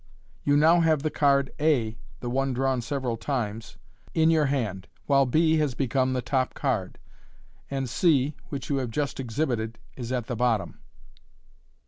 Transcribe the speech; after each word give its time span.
You 0.43 0.57
now 0.57 0.79
have 0.79 1.03
the 1.03 1.11
card 1.11 1.51
a 1.59 1.95
(the 2.21 2.29
one 2.31 2.53
drawn 2.53 2.81
several 2.81 3.17
times) 3.17 3.77
in 4.15 4.31
your 4.31 4.47
hand, 4.47 4.87
while 5.05 5.27
b 5.27 5.57
has 5.57 5.75
become 5.75 6.13
the 6.13 6.23
top 6.23 6.55
card, 6.55 6.97
and 7.69 7.87
c, 7.87 8.33
which 8.49 8.67
you 8.71 8.77
have 8.77 8.89
just 8.89 9.19
exhibited, 9.19 9.77
is 9.95 10.11
at 10.11 10.25
the 10.25 10.35
bottom. 10.35 10.79